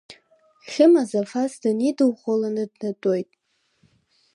Хьыма 0.69 1.03
Зафас 1.09 1.53
дынидыӷәӷәаланы 1.61 2.63
днатәоит. 2.71 3.29